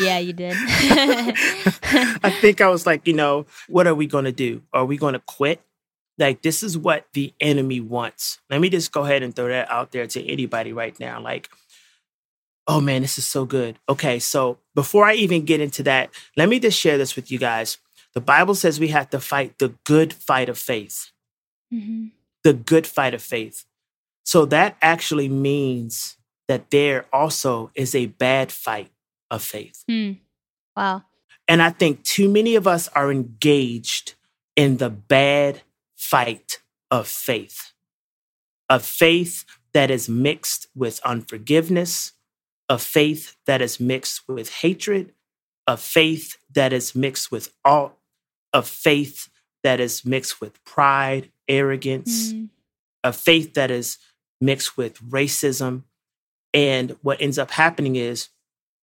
[0.00, 0.54] yeah, you did.
[0.58, 4.62] I think I was like, you know, what are we going to do?
[4.72, 5.60] Are we going to quit?
[6.18, 8.40] Like, this is what the enemy wants.
[8.50, 11.20] Let me just go ahead and throw that out there to anybody right now.
[11.20, 11.48] Like,
[12.66, 13.78] oh man, this is so good.
[13.88, 17.38] Okay, so before I even get into that, let me just share this with you
[17.38, 17.78] guys.
[18.14, 21.10] The Bible says we have to fight the good fight of faith.
[21.72, 22.08] Mm-hmm.
[22.44, 23.64] The good fight of faith.
[24.24, 26.16] So that actually means
[26.48, 28.90] that there also is a bad fight
[29.30, 29.84] of faith.
[29.90, 30.18] Mm.
[30.76, 31.02] Wow.
[31.48, 34.14] And I think too many of us are engaged
[34.54, 35.62] in the bad
[35.96, 37.72] fight of faith,
[38.68, 42.12] a faith that is mixed with unforgiveness,
[42.72, 45.12] a faith that is mixed with hatred,
[45.66, 47.98] a faith that is mixed with all,
[48.54, 49.28] a faith
[49.62, 52.48] that is mixed with pride, arrogance, mm.
[53.04, 53.98] a faith that is
[54.40, 55.82] mixed with racism.
[56.54, 58.30] And what ends up happening is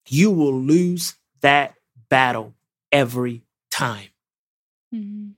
[0.08, 1.73] you will lose that
[2.10, 2.54] battle
[2.91, 4.10] every time.
[4.93, 5.32] Mm.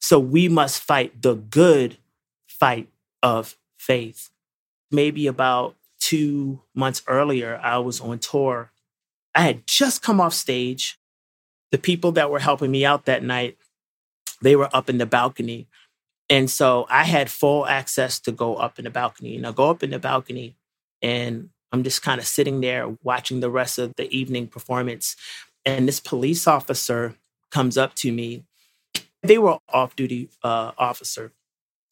[0.00, 1.98] So we must fight the good
[2.48, 2.88] fight
[3.22, 4.30] of faith.
[4.90, 8.70] Maybe about two months earlier, I was on tour.
[9.34, 11.00] I had just come off stage.
[11.72, 13.56] The people that were helping me out that night,
[14.40, 15.66] they were up in the balcony.
[16.30, 19.34] And so I had full access to go up in the balcony.
[19.34, 20.54] And I go up in the balcony
[21.02, 25.16] and I'm just kind of sitting there watching the rest of the evening performance.
[25.64, 27.16] And this police officer
[27.50, 28.44] comes up to me.
[29.24, 31.32] They were off duty uh, officer,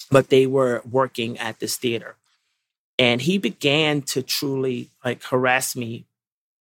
[0.08, 2.14] but they were working at this theater.
[2.98, 6.06] And he began to truly like harass me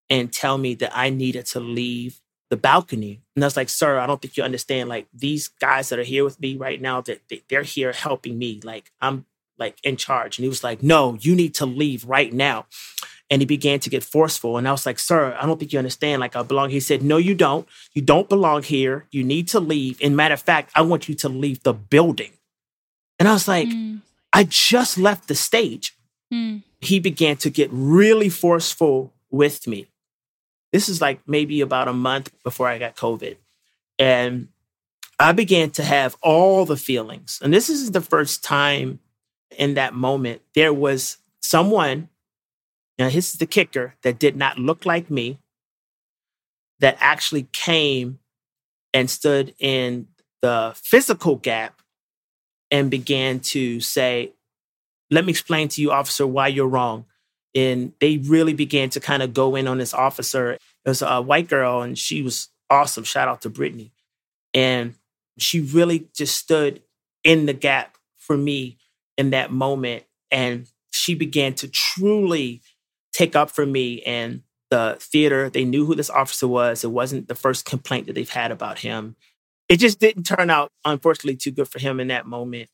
[0.10, 2.20] and tell me that I needed to leave
[2.50, 3.22] the balcony.
[3.36, 4.90] And I was like, sir, I don't think you understand.
[4.90, 8.62] Like these guys that are here with me right now, that they're here helping me.
[8.64, 9.26] Like I'm
[9.58, 10.38] like in charge.
[10.38, 12.66] And he was like, no, you need to leave right now.
[13.30, 14.58] And he began to get forceful.
[14.58, 16.20] And I was like, sir, I don't think you understand.
[16.20, 16.70] Like I belong.
[16.70, 17.68] He said, no, you don't.
[17.94, 19.06] You don't belong here.
[19.12, 20.00] You need to leave.
[20.04, 22.32] And matter of fact, I want you to leave the building.
[23.18, 24.02] And I was like, mm.
[24.32, 25.96] I just left the stage.
[26.34, 26.64] Mm.
[26.82, 29.88] He began to get really forceful with me.
[30.72, 33.38] This is like maybe about a month before I got COVID.
[34.00, 34.48] And
[35.20, 37.40] I began to have all the feelings.
[37.42, 39.00] And this is the first time
[39.58, 42.10] in that moment there was someone,
[42.98, 45.40] now this is the kicker, that did not look like me,
[46.80, 48.20] that actually came
[48.94, 50.08] and stood in
[50.42, 51.82] the physical gap
[52.72, 54.34] and began to say,
[55.14, 57.06] let me explain to you, officer, why you're wrong.
[57.56, 60.54] And they really began to kind of go in on this officer.
[60.54, 63.04] It was a white girl, and she was awesome.
[63.04, 63.92] Shout out to Brittany.
[64.54, 64.96] And
[65.38, 66.82] she really just stood
[67.24, 68.78] in the gap for me
[69.18, 70.04] in that moment.
[70.32, 72.62] And she began to truly
[73.14, 74.02] take up for me.
[74.02, 76.84] And the theater, they knew who this officer was.
[76.84, 79.16] It wasn't the first complaint that they've had about him.
[79.70, 82.70] It just didn't turn out, unfortunately, too good for him in that moment.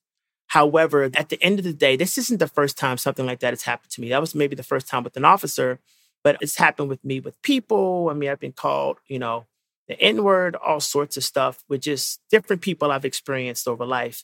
[0.50, 3.52] However, at the end of the day, this isn't the first time something like that
[3.54, 4.10] has happened to me.
[4.10, 5.80] That was maybe the first time with an officer,
[6.24, 8.10] but it's happened with me with people.
[8.10, 9.46] I mean, I've been called, you know,
[9.88, 14.24] the N word, all sorts of stuff with just different people I've experienced over life.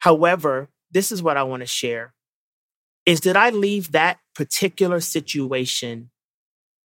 [0.00, 2.14] However, this is what I want to share
[3.06, 6.10] is did I leave that particular situation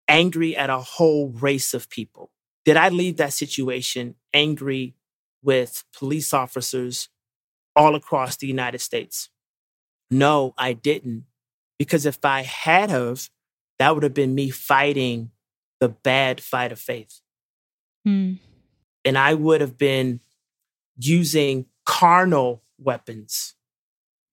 [0.09, 2.31] angry at a whole race of people?
[2.65, 4.95] Did I leave that situation angry
[5.43, 7.09] with police officers
[7.77, 9.29] all across the United States?
[10.11, 11.25] No, I didn't.
[11.79, 13.29] Because if I had of,
[13.79, 15.31] that would have been me fighting
[15.81, 17.21] the bad fight of faith.
[18.09, 18.39] Mm.
[19.05, 20.21] And I would have been
[20.99, 23.55] using carnal weapons.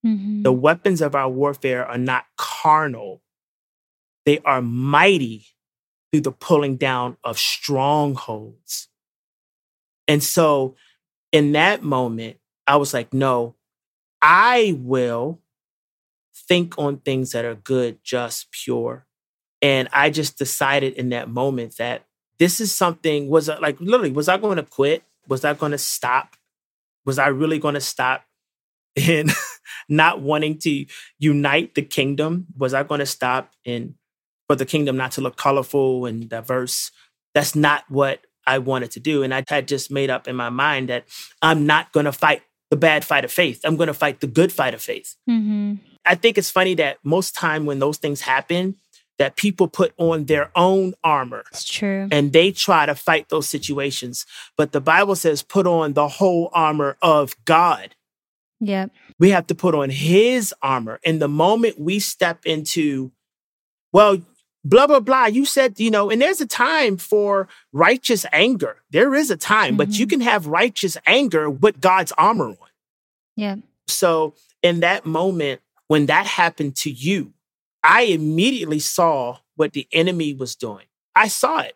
[0.05, 0.43] Mhm.
[0.43, 3.21] The weapons of our warfare are not carnal,
[4.25, 5.47] they are mighty
[6.11, 8.87] through the pulling down of strongholds.
[10.07, 10.75] And so
[11.31, 13.55] in that moment, I was like, no,
[14.21, 15.39] I will
[16.35, 19.05] think on things that are good, just, pure.
[19.61, 22.05] And I just decided in that moment that
[22.39, 25.03] this is something, was like literally, was I going to quit?
[25.27, 26.35] Was I going to stop?
[27.05, 28.25] Was I really going to stop
[28.95, 29.29] in
[29.87, 30.85] not wanting to
[31.19, 32.47] unite the kingdom?
[32.57, 33.95] Was I going to stop in
[34.47, 36.91] for the kingdom not to look colorful and diverse?
[37.33, 39.23] That's not what I wanted to do.
[39.23, 41.05] And I had just made up in my mind that
[41.41, 42.41] I'm not going to fight
[42.73, 43.59] the bad fight of faith.
[43.63, 45.15] I'm going to fight the good fight of faith.
[45.29, 45.77] Mhm.
[46.05, 48.77] I think it's funny that most time when those things happen,
[49.19, 52.07] that people put on their own armor It's true.
[52.11, 54.25] and they try to fight those situations.
[54.57, 57.93] But the Bible says, put on the whole armor of God.
[58.59, 58.89] Yep.
[59.19, 60.99] We have to put on his armor.
[61.05, 63.11] And the moment we step into,
[63.91, 64.17] well,
[64.65, 68.77] blah, blah, blah, you said, you know, and there's a time for righteous anger.
[68.91, 70.09] There is a time, but you Mhm.
[70.09, 72.57] can have righteous anger with God's armor on.
[73.35, 73.55] yeah
[73.87, 77.33] So in that moment, when that happened to you,
[77.83, 80.85] I immediately saw what the enemy was doing.
[81.15, 81.75] I saw it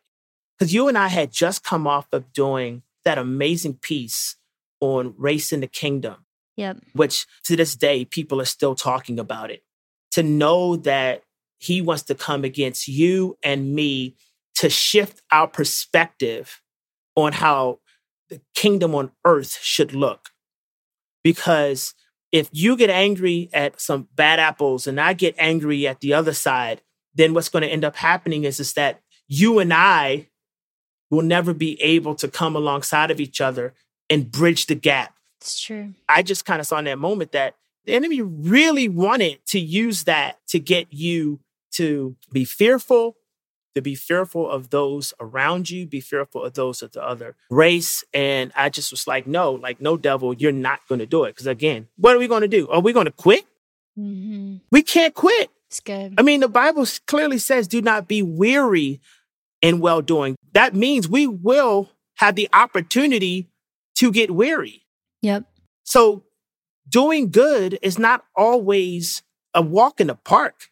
[0.57, 4.35] because you and I had just come off of doing that amazing piece
[4.79, 6.77] on race in the kingdom, Yep.
[6.93, 9.63] which to this day, people are still talking about it.
[10.11, 11.23] To know that
[11.57, 14.15] he wants to come against you and me
[14.55, 16.61] to shift our perspective
[17.15, 17.79] on how
[18.29, 20.29] the kingdom on earth should look.
[21.23, 21.93] Because
[22.31, 26.33] if you get angry at some bad apples and I get angry at the other
[26.33, 26.81] side,
[27.15, 30.27] then what's going to end up happening is, is that you and I
[31.09, 33.73] will never be able to come alongside of each other
[34.09, 35.15] and bridge the gap.
[35.41, 35.93] It's true.
[36.09, 40.03] I just kind of saw in that moment that the enemy really wanted to use
[40.03, 41.39] that to get you
[41.77, 43.17] to be fearful,
[43.75, 48.03] to be fearful of those around you, be fearful of those of the other race.
[48.13, 51.33] And I just was like, no, like, no, devil, you're not going to do it.
[51.33, 52.67] Because again, what are we going to do?
[52.69, 53.45] Are we going to quit?
[53.95, 55.49] hmm We can't quit.
[55.67, 56.15] It's good.
[56.17, 59.01] I mean, the Bible clearly says, do not be weary
[59.61, 60.35] in well doing.
[60.53, 63.49] That means we will have the opportunity
[63.95, 64.83] to get weary.
[65.21, 65.43] Yep.
[65.83, 66.23] So
[66.89, 70.69] doing good is not always a walk in the park,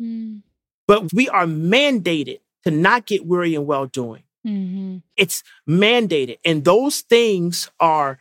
[0.00, 0.42] Mm.
[0.86, 4.22] but we are mandated to not get weary in well doing.
[4.44, 6.38] hmm It's mandated.
[6.44, 8.18] And those things are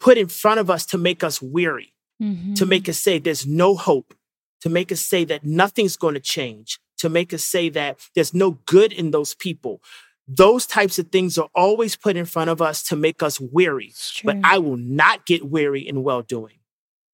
[0.00, 3.46] put in front of us to make us weary, hmm to make us say there's
[3.46, 4.14] no hope,
[4.62, 8.34] to make us say that nothing's going to change, to make us say that there's
[8.34, 9.80] no good in those people.
[10.26, 13.92] Those types of things are always put in front of us to make us weary.
[14.24, 16.57] But I will not get weary in well doing.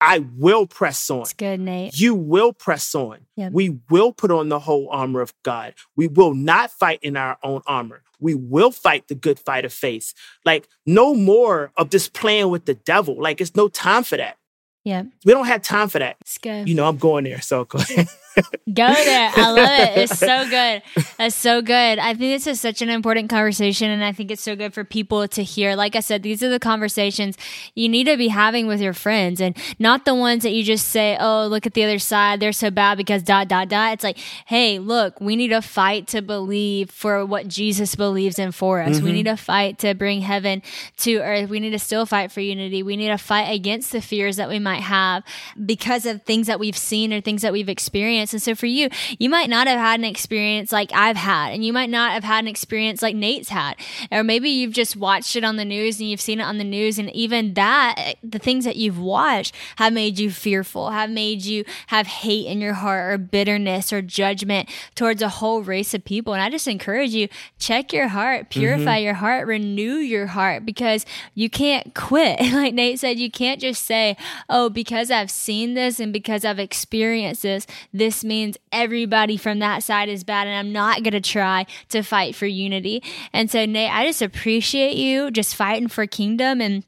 [0.01, 1.21] I will press on.
[1.21, 1.99] It's good, Nate.
[1.99, 3.19] You will press on.
[3.35, 3.53] Yep.
[3.53, 5.73] We will put on the whole armor of God.
[5.95, 8.01] We will not fight in our own armor.
[8.19, 10.13] We will fight the good fight of faith.
[10.45, 13.19] Like, no more of this playing with the devil.
[13.19, 14.37] Like, it's no time for that.
[14.83, 15.03] Yeah.
[15.25, 16.17] We don't have time for that.
[16.21, 16.69] It's good.
[16.69, 17.41] You know, I'm going there.
[17.41, 18.07] So go ahead.
[18.73, 19.31] Go there.
[19.35, 19.97] I love it.
[19.97, 20.81] It's so good.
[21.17, 21.99] That's so good.
[21.99, 24.83] I think this is such an important conversation, and I think it's so good for
[24.83, 25.75] people to hear.
[25.75, 27.37] Like I said, these are the conversations
[27.75, 30.89] you need to be having with your friends, and not the ones that you just
[30.89, 34.03] say, "Oh, look at the other side; they're so bad because dot dot dot." It's
[34.03, 38.81] like, hey, look, we need to fight to believe for what Jesus believes in for
[38.81, 38.99] us.
[38.99, 39.11] We mm-hmm.
[39.13, 40.61] need to fight to bring heaven
[40.97, 41.49] to earth.
[41.49, 42.83] We need to still fight for unity.
[42.83, 45.23] We need to fight against the fears that we might have
[45.65, 48.24] because of things that we've seen or things that we've experienced.
[48.33, 51.63] And so for you, you might not have had an experience like I've had, and
[51.63, 53.75] you might not have had an experience like Nate's had.
[54.11, 56.63] Or maybe you've just watched it on the news and you've seen it on the
[56.63, 61.43] news, and even that, the things that you've watched have made you fearful, have made
[61.43, 66.03] you have hate in your heart or bitterness or judgment towards a whole race of
[66.05, 66.33] people.
[66.33, 67.27] And I just encourage you,
[67.59, 69.05] check your heart, purify mm-hmm.
[69.05, 72.39] your heart, renew your heart because you can't quit.
[72.55, 74.15] Like Nate said, you can't just say,
[74.49, 79.83] oh, because I've seen this and because I've experienced this, this means everybody from that
[79.83, 83.03] side is bad and I'm not going to try to fight for unity.
[83.33, 86.83] And so, Nate, I just appreciate you just fighting for kingdom and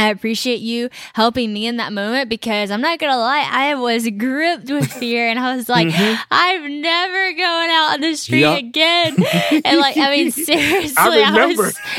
[0.00, 4.08] I appreciate you helping me in that moment because I'm not gonna lie, I was
[4.10, 6.18] gripped with fear and I was like, Mhm.
[6.30, 8.58] I'm never going out on the street Yep.
[8.58, 9.16] again.
[9.64, 11.76] And like, I mean, seriously, I I, was,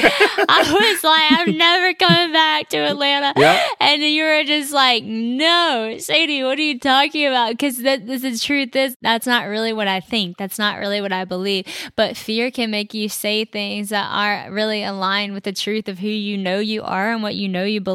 [0.50, 3.34] I was like, I'm never coming back to Atlanta.
[3.38, 3.66] Yep.
[3.80, 7.52] And you were just like, no, Sadie, what are you talking about?
[7.52, 10.38] Because that this the truth is that's not really what I think.
[10.38, 11.66] That's not really what I believe.
[11.96, 16.00] But fear can make you say things that aren't really aligned with the truth of
[16.00, 17.91] who you know you are and what you know you believe.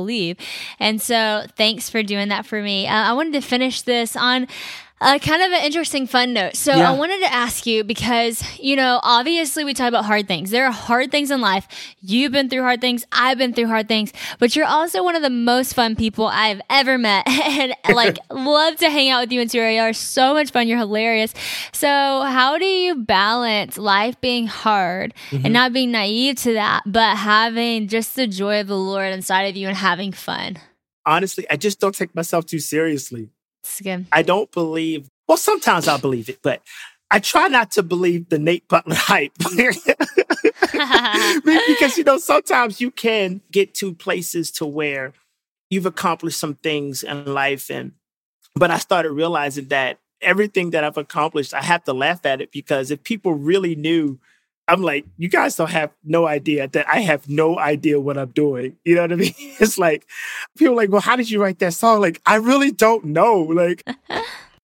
[0.78, 2.86] And so, thanks for doing that for me.
[2.86, 4.48] Uh, I wanted to finish this on.
[4.98, 6.56] Uh, kind of an interesting fun note.
[6.56, 6.90] So Yeah.
[6.90, 10.50] I wanted to ask you because, you know, obviously we talk about hard things.
[10.50, 11.68] There are hard things in life.
[12.00, 13.04] You've been through hard things.
[13.12, 16.62] I've been through hard things, but you're also one of the most fun people I've
[16.70, 19.52] ever met and like love to hang out with you and.
[19.56, 20.68] You are so much fun.
[20.68, 21.32] You're hilarious.
[21.72, 27.16] So how do you balance life being hard and not being naive to that, but
[27.16, 30.56] having just the joy of the Lord inside of you and having fun?
[31.06, 33.30] Honestly, I just don't take myself too seriously.
[33.82, 34.06] Good.
[34.12, 35.08] I don't believe.
[35.28, 36.62] Well, sometimes I'll believe it, but
[37.10, 39.32] I try not to believe the Nate Butler hype.
[40.72, 45.12] because you know sometimes you can get to places to where
[45.70, 47.92] you've accomplished some things in life and
[48.54, 52.52] but I started realizing that everything that I've accomplished I have to laugh at it
[52.52, 54.18] because if people really knew
[54.68, 58.30] I'm like you guys don't have no idea that I have no idea what I'm
[58.30, 60.06] doing you know what I mean it's like
[60.56, 63.42] people are like well how did you write that song like I really don't know
[63.42, 63.82] like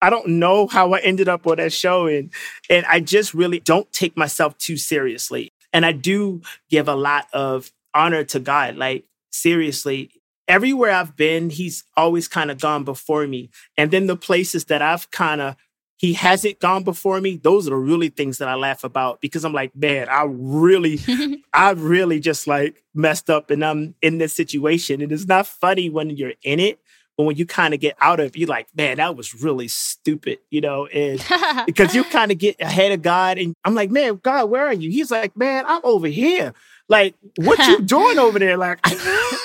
[0.02, 2.30] I don't know how I ended up on that show and
[2.68, 5.52] and I just really don't take myself too seriously.
[5.72, 8.76] And I do give a lot of honor to God.
[8.76, 10.10] Like seriously,
[10.48, 13.50] everywhere I've been, he's always kind of gone before me.
[13.78, 15.56] And then the places that I've kind of
[16.02, 19.44] he hasn't gone before me, those are the really things that I laugh about because
[19.44, 20.98] I'm like, man, I really
[21.54, 25.00] I really just like messed up and I'm in this situation.
[25.00, 26.80] And it's not funny when you're in it,
[27.16, 29.68] but when you kind of get out of it, you're like, man, that was really
[29.68, 30.86] stupid, you know?
[30.86, 31.24] And
[31.66, 34.74] because you kind of get ahead of God and I'm like, man, God, where are
[34.74, 34.90] you?
[34.90, 36.52] He's like, man, I'm over here.
[36.88, 38.56] Like, what you doing over there?
[38.56, 38.84] Like,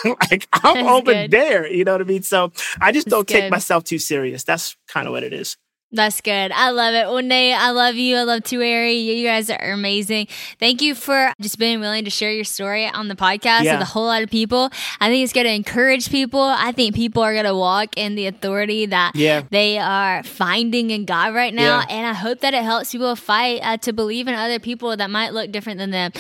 [0.06, 1.30] like I'm That's over good.
[1.30, 1.72] there.
[1.72, 2.24] You know what I mean?
[2.24, 2.52] So
[2.82, 4.44] I just That's don't take myself too serious.
[4.44, 5.56] That's kind of what it is.
[5.90, 6.52] That's good.
[6.52, 7.08] I love it.
[7.08, 8.18] Well, Nate, I love you.
[8.18, 9.06] I love Tueri.
[9.06, 10.28] You guys are amazing.
[10.60, 13.74] Thank you for just being willing to share your story on the podcast Yeah.
[13.76, 14.70] with a whole lot of people.
[15.00, 16.42] I think it's going to encourage people.
[16.42, 19.44] I think people are going to walk in the authority that Yeah.
[19.50, 21.80] they are finding in God right now.
[21.80, 21.96] Yeah.
[21.96, 25.10] And I hope that it helps people fight uh, to believe in other people that
[25.10, 26.12] might look different than them.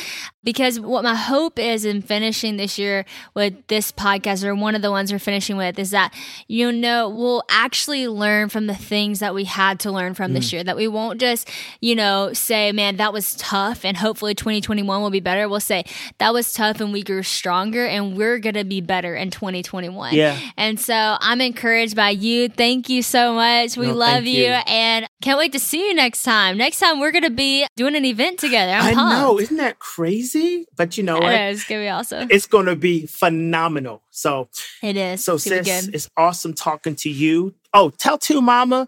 [0.47, 4.81] Because what my hope is in finishing this year with this podcast, or one of
[4.81, 6.13] the ones we're finishing with, is that,
[6.47, 10.47] you know, we'll actually learn from the things that we had to learn from this
[10.47, 10.53] mm.
[10.53, 10.63] year.
[10.63, 11.49] That we won't just,
[11.81, 15.49] you know, say, man, that was tough and hopefully 2021 will be better.
[15.49, 15.83] We'll say,
[16.19, 20.13] that was tough and we grew stronger and we're going to be better in 2021.
[20.13, 20.39] Yeah.
[20.55, 22.47] And so I'm encouraged by you.
[22.47, 23.75] Thank you so much.
[23.75, 24.45] We No, love you.
[24.45, 24.59] you.
[24.65, 26.57] and can't wait to see you next time.
[26.57, 28.71] Next time we're going to be doing an event together.
[28.71, 29.17] I'm I pumped.
[29.17, 29.39] know.
[29.41, 30.36] Isn't that crazy?
[30.75, 32.27] But you know know, it's going to be awesome.
[32.31, 34.01] It's going to be phenomenal.
[34.09, 34.49] So,
[34.83, 35.23] It is.
[35.23, 37.53] so it's sis, it's awesome talking to you.
[37.73, 38.87] Oh, tell two mama,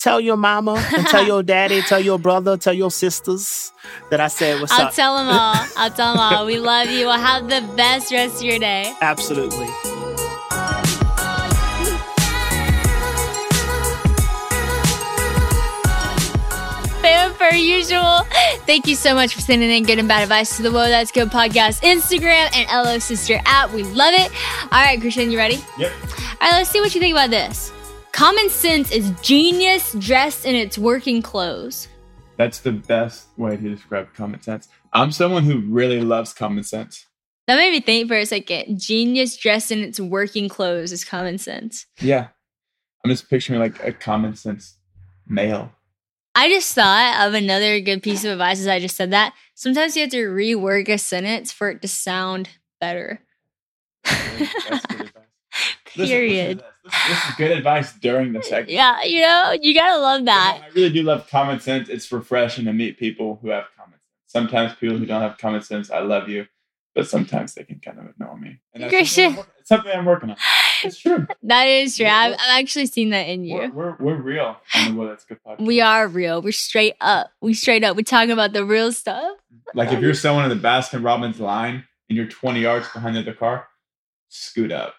[0.00, 3.72] tell your mama, and tell your daddy, tell your brother, tell your sisters
[4.10, 4.94] that I said what's I'll up.
[4.94, 5.66] tell them all.
[5.76, 6.46] I'll tell them all.
[6.46, 7.06] We love you.
[7.06, 8.92] We'll have the best rest of your day.
[9.00, 9.91] Absolutely.
[17.42, 18.20] Per usual.
[18.66, 21.10] Thank you so much for sending in good and bad advice to the Whoa That's
[21.10, 23.72] Good podcast Instagram and LO Sister app.
[23.72, 24.30] We love it.
[24.70, 25.58] All right, Christian, you ready?
[25.76, 25.92] Yep.
[25.92, 26.08] All
[26.40, 27.72] right, let's see what you think about this.
[28.12, 31.88] Common sense is genius dressed in its working clothes.
[32.36, 34.68] That's the best way to describe common sense.
[34.92, 37.06] I'm someone who really loves common sense.
[37.48, 38.78] That made me think for a second.
[38.78, 41.86] Genius dressed in its working clothes is common sense.
[42.00, 42.28] Yeah.
[43.04, 44.76] I'm just picturing like a common sense
[45.26, 45.72] male.
[46.34, 49.34] I just thought of another good piece of advice as I just said that.
[49.54, 52.48] Sometimes you have to rework a sentence for it to sound
[52.80, 53.20] better.
[54.04, 55.12] That's good advice.
[55.94, 56.58] Listen, Period.
[56.58, 56.66] this.
[56.84, 58.70] This, this is good advice during the segment.
[58.70, 60.60] Yeah, you know, you gotta love that.
[60.64, 61.88] I really do love common sense.
[61.88, 64.02] It's refreshing to meet people who have common sense.
[64.26, 66.46] Sometimes people who don't have common sense, I love you,
[66.94, 68.58] but sometimes they can kind of ignore me.
[68.74, 69.52] And that's something I'm, Christian.
[69.60, 70.36] it's something I'm working on.
[70.84, 71.26] It's true.
[71.42, 72.06] That is true.
[72.06, 73.72] I've, I've actually seen that in We're, you.
[73.72, 75.64] we're, we're real on the Whoa That's Good podcast.
[75.64, 76.42] We are real.
[76.42, 77.30] We're straight up.
[77.40, 77.96] We straight up.
[77.96, 79.22] We're talking about the real stuff.
[79.22, 79.78] Mm-hmm.
[79.78, 83.20] Like if you're someone in the Baskin Robbins line and you're 20 yards behind the
[83.20, 83.66] other car,
[84.28, 84.94] scoot up.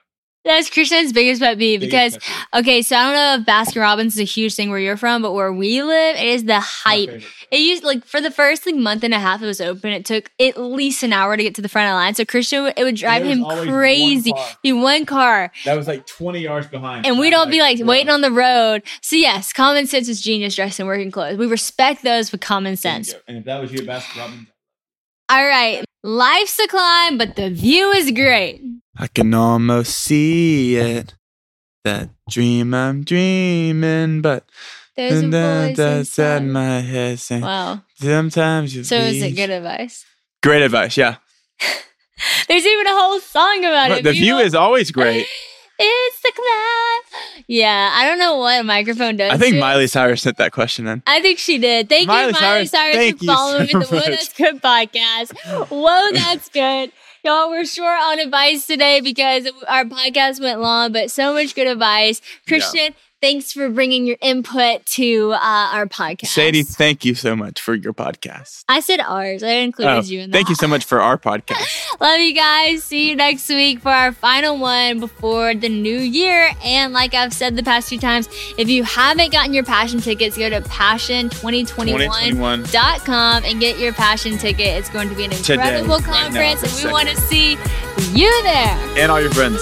[0.46, 4.16] That's Christian's biggest pet peeve because pet okay, so I don't know if Baskin Robbins
[4.16, 7.10] is a huge thing where you're from, but where we live, it is the hype.
[7.50, 10.04] It used like for the first like month and a half it was open, it
[10.06, 12.14] took at least an hour to get to the front of the line.
[12.16, 14.34] So Christian, it would drive him one crazy.
[14.62, 17.06] Be one car, That was like 20 yards behind.
[17.06, 18.84] and we'd I'm all be like waiting on the road.
[19.02, 21.38] So yes, common sense is genius dressed in working clothes.
[21.38, 23.14] We respect those with common sense.
[23.30, 24.48] And if that was you, Baskin Robbins,
[25.30, 28.62] All right, life's a climb, but the view is great.
[28.98, 31.16] I can almost see it.
[31.84, 34.46] That dream I'm dreaming, but
[34.96, 36.38] There's a voice that's inside.
[36.44, 37.82] in my head saying, Wow.
[37.96, 40.06] sometimes you So is it good advice?
[40.42, 41.16] Great advice, yeah.
[42.48, 44.04] There's even a whole song about it.
[44.04, 45.28] the view is always great.
[45.80, 47.44] It's the climb.
[47.48, 49.32] Yeah, I don't know what a microphone does.
[49.34, 49.58] I think.
[49.58, 51.02] Miley Cyrus sent that question in.
[51.08, 51.90] I think she did.
[51.90, 53.80] Thank Miley you, Miley Cyrus, Cyrus, thank for following so.
[53.80, 54.00] The Whoa.
[54.12, 55.68] That's Good podcast.
[55.70, 56.92] Whoa, that's good.
[57.26, 61.68] Y'all, we're short on advice today because our podcast went long, but so much good
[61.68, 62.22] advice.
[62.46, 62.94] Christian,
[63.24, 65.38] thanks for bringing your input to uh,
[65.72, 66.28] our podcast.
[66.28, 68.66] Sadie, thank you so much for your podcast.
[68.68, 69.44] I said ours.
[69.44, 70.36] I included Oh, you in that.
[70.36, 71.66] thank you so much for our podcast.
[72.02, 72.84] Love you guys.
[72.84, 76.52] See you next week for our final one before the new year.
[76.66, 80.38] And like I've said the past few times, if you haven't gotten your passion tickets,
[80.38, 83.46] go to passion2021.com 2021.
[83.46, 84.68] and get your passion ticket.
[84.68, 87.52] It's going to be an Today, incredible right now, conference, and we want to see
[88.12, 88.78] you there.
[88.98, 89.62] And all your friends.